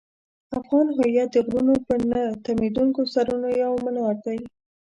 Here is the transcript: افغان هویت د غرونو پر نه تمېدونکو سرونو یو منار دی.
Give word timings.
افغان 0.59 0.87
هویت 0.97 1.29
د 1.31 1.37
غرونو 1.47 1.75
پر 1.87 1.99
نه 2.11 2.21
تمېدونکو 2.45 3.01
سرونو 3.13 3.47
یو 3.63 3.73
منار 3.85 4.15
دی. 4.25 4.39